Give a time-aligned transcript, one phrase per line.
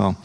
[0.00, 0.16] klar.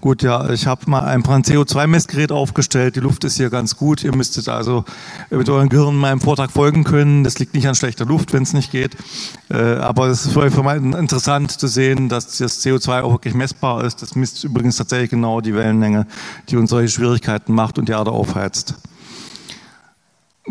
[0.00, 2.96] Gut, ja, ich habe mal ein CO2-Messgerät aufgestellt.
[2.96, 4.02] Die Luft ist hier ganz gut.
[4.02, 4.84] Ihr müsstet also
[5.30, 7.22] mit eurem Gehirn meinem Vortrag folgen können.
[7.22, 8.96] Das liegt nicht an schlechter Luft, wenn es nicht geht.
[9.48, 13.84] Äh, aber es ist für euch interessant zu sehen, dass das CO2 auch wirklich messbar
[13.84, 14.02] ist.
[14.02, 16.08] Das misst übrigens tatsächlich genau die Wellenlänge,
[16.48, 18.74] die uns solche Schwierigkeiten macht und die Erde aufheizt.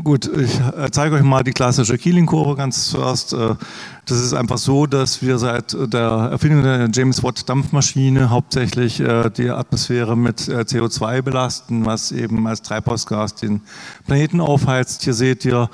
[0.03, 3.33] Gut, ich äh, zeige euch mal die klassische Keeling-Kurve ganz zuerst.
[3.33, 3.55] Äh,
[4.05, 9.29] das ist einfach so, dass wir seit der Erfindung der James Watt Dampfmaschine hauptsächlich äh,
[9.29, 13.61] die Atmosphäre mit CO2 belasten, was eben als Treibhausgas den
[14.07, 15.03] Planeten aufheizt.
[15.03, 15.69] Hier seht ihr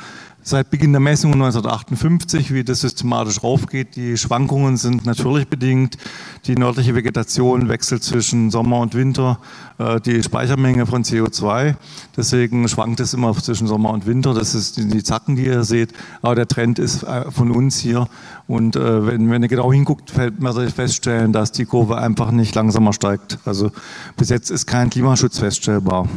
[0.48, 3.96] seit Beginn der Messung 1958, wie das systematisch raufgeht.
[3.96, 5.98] Die Schwankungen sind natürlich bedingt.
[6.46, 9.40] Die nördliche Vegetation wechselt zwischen Sommer und Winter
[9.78, 11.76] äh, die Speichermenge von CO2.
[12.16, 14.34] Deswegen schwankt es immer zwischen Sommer und Winter.
[14.34, 15.94] Das ist die Zacken, die ihr seht.
[16.22, 18.08] Aber der Trend ist äh, von uns hier.
[18.48, 22.56] Und äh, wenn, wenn ihr genau hinguckt, fällt man feststellen, dass die Kurve einfach nicht
[22.56, 23.40] langsamer steigt.
[23.45, 23.72] Also
[24.16, 26.08] bis jetzt ist kein Klimaschutz feststellbar.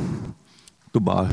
[0.92, 1.28] Global.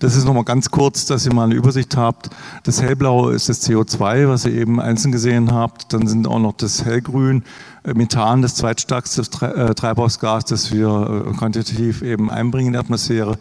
[0.00, 2.30] Das ist nochmal ganz kurz, dass ihr mal eine Übersicht habt.
[2.64, 5.92] Das hellblaue ist das CO2, was ihr eben einzeln gesehen habt.
[5.92, 7.44] Dann sind auch noch das hellgrün,
[7.84, 13.38] äh, Methan, das zweitstärkste äh, Treibhausgas, das wir äh, quantitativ eben einbringen in die Atmosphäre.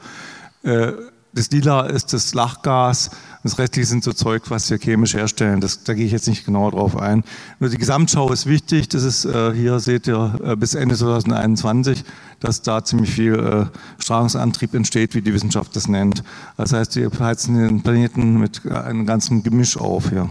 [1.31, 3.11] Das Lila ist das Lachgas,
[3.43, 5.61] das restliche sind so Zeug, was wir chemisch herstellen.
[5.61, 7.23] Das, da gehe ich jetzt nicht genauer drauf ein.
[7.59, 8.89] Nur die Gesamtschau ist wichtig.
[8.89, 12.03] Das ist, äh, hier seht ihr äh, bis Ende 2021,
[12.39, 16.23] dass da ziemlich viel äh, Strahlungsantrieb entsteht, wie die Wissenschaft das nennt.
[16.57, 20.27] Das heißt, wir heizen den Planeten mit einem ganzen Gemisch auf hier,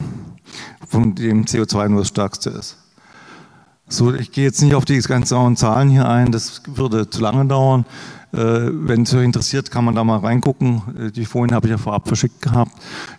[0.88, 2.76] von dem CO2 nur das stärkste ist.
[3.90, 7.22] So, ich gehe jetzt nicht auf die ganz genauen Zahlen hier ein, das würde zu
[7.22, 7.86] lange dauern.
[8.32, 10.82] Äh, wenn es euch interessiert, kann man da mal reingucken.
[11.06, 12.72] Äh, die Folien habe ich ja vorab verschickt gehabt.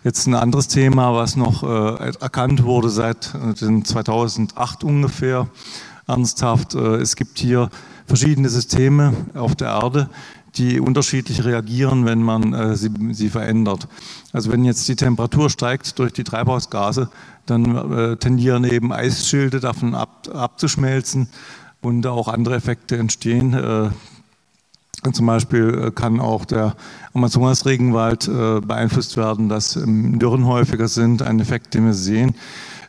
[0.04, 5.48] Jetzt ein anderes Thema, was noch äh, erkannt wurde seit 2008 ungefähr
[6.06, 6.74] ernsthaft.
[6.74, 7.68] Es gibt hier
[8.06, 10.08] verschiedene Systeme auf der Erde,
[10.56, 13.88] die unterschiedlich reagieren, wenn man sie, sie verändert.
[14.32, 17.08] Also wenn jetzt die Temperatur steigt durch die Treibhausgase,
[17.46, 21.28] dann tendieren eben Eisschilde davon ab, abzuschmelzen
[21.80, 23.92] und auch andere Effekte entstehen.
[25.12, 26.76] Zum Beispiel äh, kann auch der
[27.14, 32.34] Amazonas-Regenwald äh, beeinflusst werden, dass Dürren häufiger sind, ein Effekt, den wir sehen.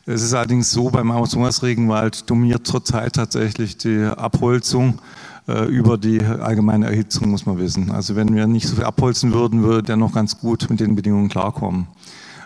[0.05, 4.97] Es ist allerdings so, beim Amazonas-Regenwald dominiert zurzeit tatsächlich die Abholzung äh,
[5.47, 7.91] über die allgemeine Erhitzung, muss man wissen.
[7.91, 10.95] Also wenn wir nicht so viel abholzen würden, würde der noch ganz gut mit den
[10.95, 11.87] Bedingungen klarkommen.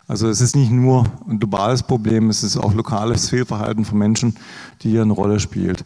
[0.08, 4.36] Also es ist nicht nur ein globales Problem, es ist auch lokales Fehlverhalten von Menschen,
[4.82, 5.84] die hier eine Rolle spielt.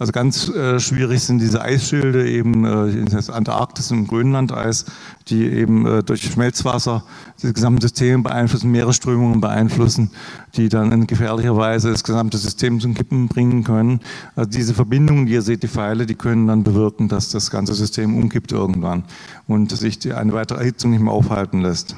[0.00, 4.86] Also ganz äh, schwierig sind diese Eisschilde eben äh, das Antarktis und Grönlandeis,
[5.28, 7.04] die eben äh, durch Schmelzwasser
[7.42, 10.10] das gesamte System beeinflussen, Meeresströmungen beeinflussen,
[10.56, 14.00] die dann in gefährlicher Weise das gesamte System zum Kippen bringen können.
[14.36, 17.74] Also diese Verbindungen, die ihr seht, die Pfeile, die können dann bewirken, dass das ganze
[17.74, 19.04] System umkippt irgendwann
[19.48, 21.94] und sich eine weitere Erhitzung nicht mehr aufhalten lässt.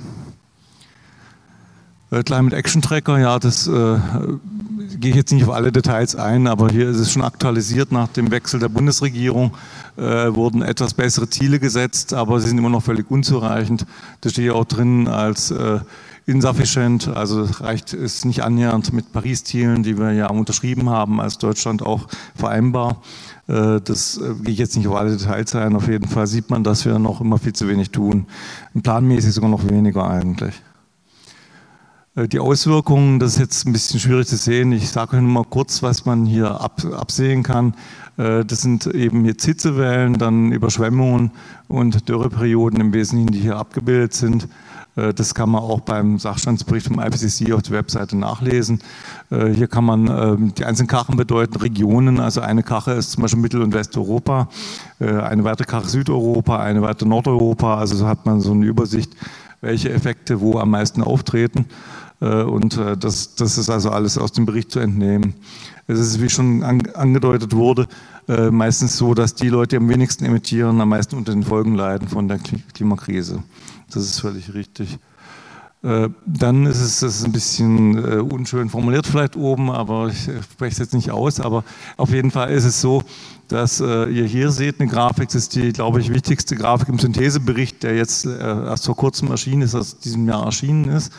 [2.12, 3.98] Äh, Climate Action Tracker, ja, das äh,
[5.02, 7.90] gehe ich jetzt nicht auf alle Details ein, aber hier ist es schon aktualisiert.
[7.90, 9.50] Nach dem Wechsel der Bundesregierung
[9.96, 13.84] äh, wurden etwas bessere Ziele gesetzt, aber sie sind immer noch völlig unzureichend.
[14.20, 15.80] Das steht ja auch drin als äh,
[16.24, 21.82] insufficient, also reicht es nicht annähernd mit Paris-Zielen, die wir ja unterschrieben haben, als Deutschland
[21.82, 23.02] auch vereinbar.
[23.48, 25.74] Äh, das äh, gehe ich jetzt nicht auf alle Details ein.
[25.74, 28.26] Auf jeden Fall sieht man, dass wir noch immer viel zu wenig tun.
[28.80, 30.54] Planmäßig sogar noch weniger eigentlich.
[32.14, 34.72] Äh, die Auswirkungen, das ist jetzt ein bisschen schwierig zu sehen.
[34.72, 37.74] Ich sage nur mal kurz, was man hier ab, absehen kann.
[38.18, 41.30] Äh, das sind eben jetzt Hitzewellen, dann Überschwemmungen
[41.68, 44.46] und Dürreperioden im Wesentlichen, die hier abgebildet sind.
[44.94, 48.80] Äh, das kann man auch beim Sachstandsbericht vom IPCC auf der Webseite nachlesen.
[49.30, 52.20] Hier kann man, ähm, die einzelnen Kachen bedeuten Regionen.
[52.20, 54.48] Also eine Kache ist zum Beispiel Mittel- und Westeuropa,
[54.98, 57.78] eine weitere Kache Südeuropa, eine weitere Nordeuropa.
[57.78, 59.16] Also so hat man so eine Übersicht,
[59.62, 61.64] welche Effekte wo am meisten auftreten.
[62.20, 65.34] Äh, und äh, das, das ist also alles aus dem Bericht zu entnehmen.
[65.86, 67.88] Es ist, wie schon angedeutet wurde,
[68.28, 71.74] äh, meistens so, dass die Leute, die am wenigsten emittieren, am meisten unter den Folgen
[71.74, 72.38] leiden von der
[72.74, 73.42] Klimakrise.
[73.92, 74.98] Das ist völlig richtig.
[75.82, 80.78] Dann ist es das ist ein bisschen unschön formuliert vielleicht oben, aber ich spreche es
[80.78, 81.40] jetzt nicht aus.
[81.40, 81.64] Aber
[81.96, 83.02] auf jeden Fall ist es so,
[83.48, 87.82] dass ihr hier seht eine Grafik, das ist die, glaube ich, wichtigste Grafik im Synthesebericht,
[87.82, 91.12] der jetzt erst vor kurzem erschienen ist, aus diesem Jahr erschienen ist.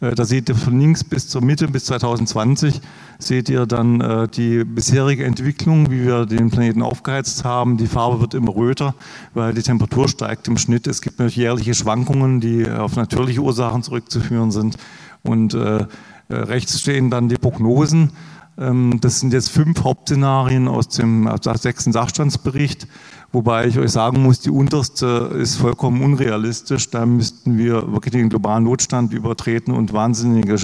[0.00, 2.80] Äh, da seht ihr von links bis zur Mitte, bis 2020,
[3.18, 7.76] seht ihr dann äh, die bisherige Entwicklung, wie wir den Planeten aufgeheizt haben.
[7.76, 8.94] Die Farbe wird immer röter,
[9.34, 10.86] weil die Temperatur steigt im Schnitt.
[10.86, 14.76] Es gibt natürlich jährliche Schwankungen, die auf natürliche Ursachen zurückzuführen sind.
[15.22, 15.86] Und äh,
[16.28, 18.10] rechts stehen dann die Prognosen.
[18.58, 22.86] Ähm, das sind jetzt fünf Hauptszenarien aus dem, sechsten Sachstandsbericht,
[23.32, 26.90] wobei ich euch sagen muss, die unterste ist vollkommen unrealistisch.
[26.90, 30.56] Da müssten wir wirklich den globalen Notstand übertreten und wahnsinnige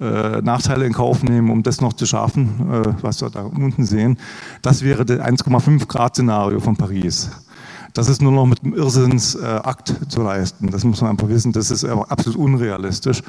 [0.00, 3.84] äh, Nachteile in Kauf nehmen, um das noch zu schaffen, äh, was wir da unten
[3.84, 4.18] sehen.
[4.62, 7.30] Das wäre das 1,5 Grad Szenario von Paris.
[7.92, 10.70] Das ist nur noch mit einem Irrsinnsakt zu leisten.
[10.70, 11.52] Das muss man einfach wissen.
[11.52, 13.22] Das ist absolut unrealistisch.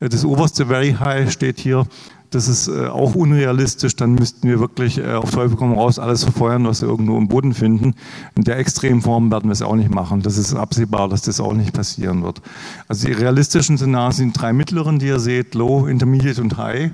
[0.00, 1.86] Das oberste Very High steht hier
[2.30, 3.96] das ist äh, auch unrealistisch.
[3.96, 7.28] Dann müssten wir wirklich äh, auf Teufel komm raus alles verfeuern, was wir irgendwo im
[7.28, 7.94] Boden finden.
[8.36, 10.22] In der extremen Form werden wir es auch nicht machen.
[10.22, 12.42] Das ist absehbar, dass das auch nicht passieren wird.
[12.86, 16.90] Also die realistischen Szenarien sind drei mittleren, die ihr seht, Low, Intermediate und High.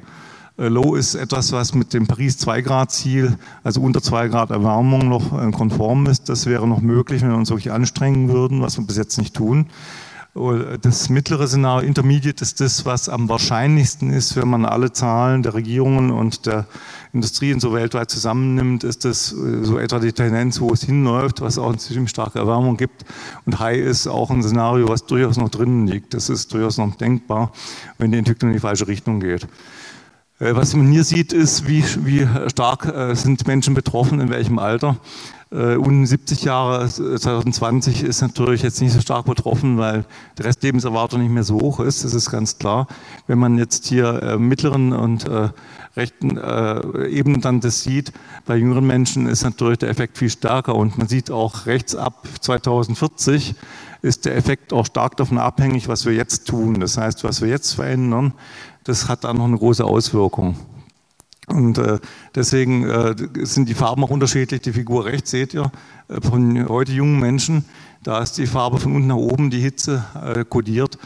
[0.56, 4.50] Äh, Low ist etwas, was mit dem Paris 2 Grad Ziel, also unter 2 Grad
[4.50, 6.28] Erwärmung noch konform ist.
[6.28, 9.34] Das wäre noch möglich, wenn wir uns wirklich anstrengen würden, was wir bis jetzt nicht
[9.34, 9.66] tun.
[10.34, 15.54] Das mittlere Szenario, Intermediate, ist das, was am wahrscheinlichsten ist, wenn man alle Zahlen der
[15.54, 16.66] Regierungen und der
[17.12, 21.56] Industrien so weltweit zusammennimmt, ist das äh, so etwa die Tendenz, wo es hinläuft, was
[21.56, 23.04] auch eine starke Erwärmung gibt.
[23.46, 26.14] Und High ist auch ein Szenario, was durchaus noch drinnen liegt.
[26.14, 27.52] Das ist durchaus noch denkbar,
[27.98, 29.46] wenn die Entwicklung in die falsche Richtung geht.
[30.40, 34.58] Äh, was man hier sieht, ist, wie, wie stark äh, sind Menschen betroffen, in welchem
[34.58, 34.96] Alter.
[35.54, 40.04] Äh, unten 70 Jahre 2020 ist natürlich jetzt nicht so stark betroffen, weil
[40.36, 42.88] die Restlebenserwartung nicht mehr so hoch ist, das ist ganz klar.
[43.28, 45.50] Wenn man jetzt hier äh, mittleren und äh,
[45.96, 48.12] rechten äh, Ebenen dann das sieht,
[48.46, 52.26] bei jüngeren Menschen ist natürlich der Effekt viel stärker und man sieht auch rechts ab
[52.40, 53.54] 2040
[54.02, 56.78] ist der Effekt auch stark davon abhängig, was wir jetzt tun.
[56.78, 58.34] Das heißt, was wir jetzt verändern,
[58.82, 60.56] das hat dann noch eine große Auswirkung.
[61.46, 61.98] Und äh,
[62.34, 64.62] deswegen äh, sind die Farben auch unterschiedlich.
[64.62, 65.70] Die Figur rechts seht ihr
[66.08, 67.64] äh, von heute jungen Menschen.
[68.02, 70.04] Da ist die Farbe von unten nach oben, die Hitze
[70.50, 70.98] kodiert,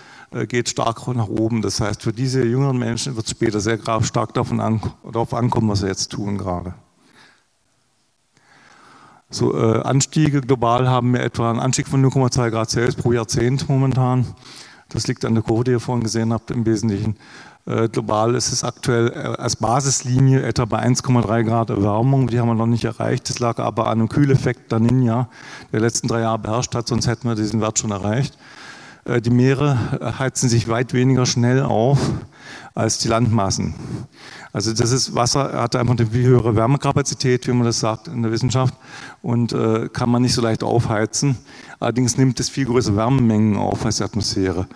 [0.48, 1.62] geht stark nach oben.
[1.62, 5.90] Das heißt, für diese jüngeren Menschen wird es später sehr stark darauf ankommen, was wir
[5.90, 6.74] jetzt tun gerade.
[9.30, 14.26] So, Anstiege global haben wir etwa einen Anstieg von 0,2 Grad Celsius pro Jahrzehnt momentan.
[14.88, 17.16] Das liegt an der Kurve, die ihr vorhin gesehen habt, im Wesentlichen.
[17.68, 22.28] Äh, global ist es aktuell äh, als Basislinie etwa bei 1,3 Grad Erwärmung.
[22.28, 23.28] Die haben wir noch nicht erreicht.
[23.28, 25.28] Das lag aber an einem Kühleffekt der Ninja,
[25.70, 28.38] der letzten drei Jahre beherrscht hat, sonst hätten wir diesen Wert schon erreicht.
[29.04, 29.78] Äh, die Meere
[30.18, 31.98] heizen sich weit weniger schnell auf
[32.74, 33.74] als die Landmassen.
[34.52, 38.22] Also das ist Wasser hat einfach eine viel höhere Wärmekapazität, wie man das sagt in
[38.22, 38.72] der Wissenschaft,
[39.20, 41.36] und äh, kann man nicht so leicht aufheizen.
[41.80, 44.66] Allerdings nimmt es viel größere Wärmemengen auf als die Atmosphäre.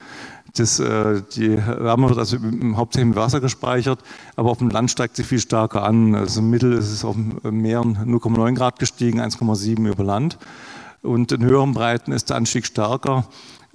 [0.55, 2.37] Das, äh, die Wärme wird also
[2.77, 4.01] hauptsächlich im Wasser gespeichert,
[4.37, 6.15] aber auf dem Land steigt sie viel stärker an.
[6.15, 10.39] Also im Mittel ist es auf dem Meer 0,9 Grad gestiegen, 1,7 über Land.
[11.01, 13.25] Und in höheren Breiten ist der Anstieg stärker,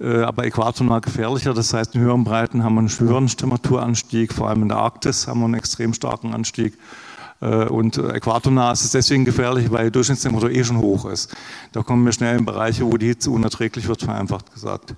[0.00, 1.52] äh, aber äquatornah gefährlicher.
[1.52, 5.26] Das heißt, in höheren Breiten haben wir einen höheren Temperaturanstieg, vor allem in der Arktis
[5.26, 6.78] haben wir einen extrem starken Anstieg.
[7.40, 11.34] Äh, und äquatornah ist es deswegen gefährlich, weil die Durchschnittstemperatur eh schon hoch ist.
[11.72, 14.94] Da kommen wir schnell in Bereiche, wo die Hitze unerträglich wird, vereinfacht gesagt.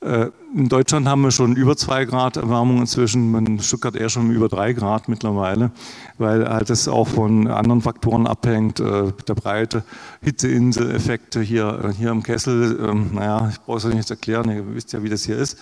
[0.00, 4.30] Äh, in Deutschland haben wir schon über zwei Grad Erwärmung inzwischen, in Stuttgart eher schon
[4.30, 5.70] über drei Grad mittlerweile,
[6.18, 9.84] weil halt das auch von anderen Faktoren abhängt, äh, der Breite,
[10.22, 14.92] Hitzeinsel-Effekte hier, hier im Kessel, ähm, naja, ich brauche es euch nicht erklären, ihr wisst
[14.92, 15.58] ja, wie das hier ist.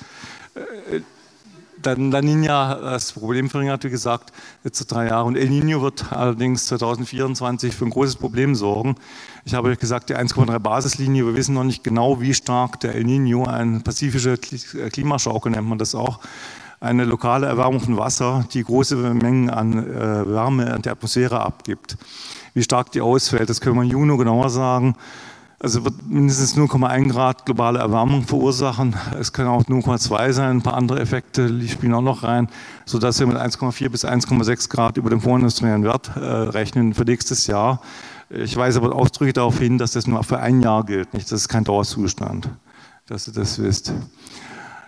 [1.86, 4.32] Dann La Nina das Problem verringert, wie gesagt,
[4.62, 5.26] letzte drei Jahre.
[5.26, 8.96] Und El Nino wird allerdings 2024 für ein großes Problem sorgen.
[9.44, 12.94] Ich habe euch gesagt, die 1,3 Basislinie, wir wissen noch nicht genau, wie stark der
[12.94, 16.20] El Nino, eine pazifische Klimaschaukel nennt man das auch,
[16.80, 21.98] eine lokale Erwärmung von Wasser, die große Mengen an äh, Wärme in der Atmosphäre abgibt.
[22.54, 24.96] Wie stark die ausfällt, das können wir im Juni genauer sagen.
[25.64, 28.94] Also wird mindestens 0,1 Grad globale Erwärmung verursachen.
[29.18, 32.50] Es können auch 0,2 sein, ein paar andere Effekte spielen auch noch rein,
[32.84, 37.46] sodass wir mit 1,4 bis 1,6 Grad über dem vorindustriellen Wert äh, rechnen für nächstes
[37.46, 37.80] Jahr.
[38.28, 41.32] Ich weise aber ausdrücklich darauf hin, dass das nur für ein Jahr gilt, nicht?
[41.32, 42.50] Das ist kein Dauerzustand,
[43.06, 43.94] dass ihr das wisst.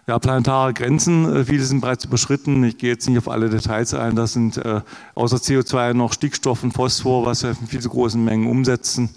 [0.08, 2.62] Ja, planetare Grenzen, äh, viele sind bereits überschritten.
[2.62, 4.14] Ich gehe jetzt nicht auf alle Details ein.
[4.14, 4.80] Das sind äh,
[5.16, 9.10] außer CO2 noch Stickstoff und Phosphor, was wir in viel zu großen Mengen umsetzen.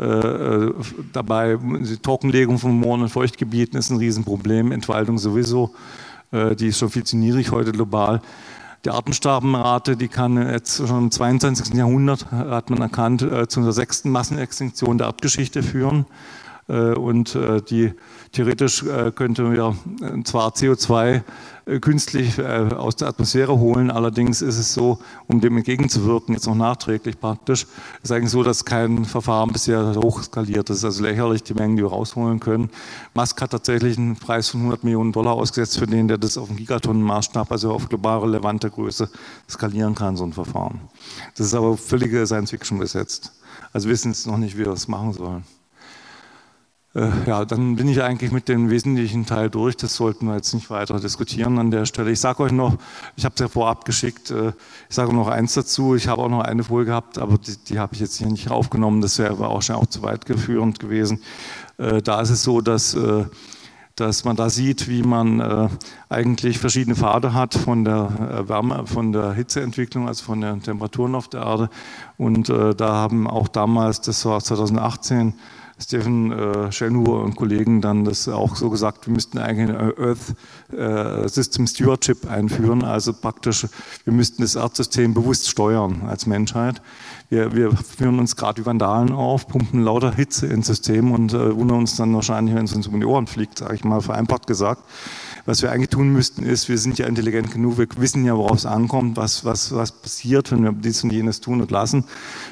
[0.00, 0.74] Äh, äh,
[1.12, 5.74] dabei die Trockenlegung von Mooren und Feuchtgebieten ist ein Riesenproblem, Entwaldung sowieso,
[6.32, 8.20] äh, die ist schon viel zu niedrig heute global.
[8.84, 11.74] Die Artensterbenrate, die kann jetzt schon im 22.
[11.74, 16.04] Jahrhundert, hat man erkannt, äh, zu einer sechsten Massenextinktion der Erdgeschichte führen.
[16.72, 17.92] Äh, und äh, die
[18.32, 18.82] theoretisch
[19.14, 19.76] könnte wir
[20.24, 21.22] zwar CO2
[21.64, 23.90] äh, künstlich äh, aus der Atmosphäre holen.
[23.90, 24.98] Allerdings ist es so,
[25.28, 27.66] um dem entgegenzuwirken, jetzt noch nachträglich praktisch,
[28.02, 30.84] ist eigentlich so, dass kein Verfahren bisher hochskaliert ist.
[30.84, 32.70] Also lächerlich die Mengen, die wir rausholen können.
[33.14, 36.48] Musk hat tatsächlich einen Preis von 100 Millionen Dollar ausgesetzt für den, der das auf
[36.48, 39.08] einen Gigatonnenmaßstab, also auf global relevante Größe
[39.48, 40.80] skalieren kann, so ein Verfahren.
[41.36, 43.32] Das ist aber völlige Science-Fiction besetzt.
[43.72, 45.44] Also wissen jetzt noch nicht, wie wir das machen sollen.
[46.94, 49.76] Äh, ja, dann bin ich eigentlich mit dem wesentlichen Teil durch.
[49.76, 52.10] Das sollten wir jetzt nicht weiter diskutieren an der Stelle.
[52.10, 52.76] Ich sage euch noch,
[53.16, 54.52] ich habe es ja vorab geschickt, äh,
[54.88, 55.94] ich sage noch eins dazu.
[55.94, 58.50] Ich habe auch noch eine Folie gehabt, aber die, die habe ich jetzt hier nicht
[58.50, 59.00] aufgenommen.
[59.00, 61.22] Das wäre auch schon auch zu weit geführend gewesen.
[61.78, 62.96] Äh, da ist es so, dass,
[63.96, 65.70] dass man da sieht, wie man
[66.08, 71.28] eigentlich verschiedene Pfade hat von der Wärme, von der Hitzeentwicklung, also von den Temperaturen auf
[71.28, 71.70] der Erde.
[72.18, 75.34] Und da haben auch damals, das war 2018,
[75.82, 80.34] Stephen äh, Schellenhuber und Kollegen dann das auch so gesagt, wir müssten eigentlich ein Earth
[80.72, 83.66] äh, System Stewardship einführen, also praktisch,
[84.04, 86.80] wir müssten das Erdsystem bewusst steuern als Menschheit.
[87.28, 91.56] Wir, wir führen uns gerade wie Vandalen auf, pumpen lauter Hitze ins System und äh,
[91.56, 94.46] wundern uns dann wahrscheinlich, wenn es uns um die Ohren fliegt, sage ich mal vereinfacht
[94.46, 94.82] gesagt.
[95.44, 98.58] Was wir eigentlich tun müssten, ist, wir sind ja intelligent genug, wir wissen ja, worauf
[98.58, 102.04] es ankommt, was, was, was passiert, wenn wir dies und jenes tun und lassen.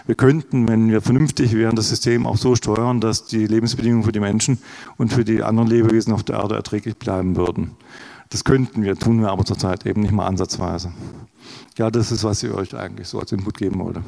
[0.07, 4.13] Wir könnten, wenn wir vernünftig wären, das System auch so steuern, dass die Lebensbedingungen für
[4.13, 4.59] die Menschen
[4.97, 7.77] und für die anderen Lebewesen auf der Erde erträglich bleiben würden.
[8.31, 10.93] Das könnten wir, tun wir aber zurzeit eben nicht mal ansatzweise.
[11.79, 14.03] Ja, das ist, was ich euch eigentlich so als Input geben wollte.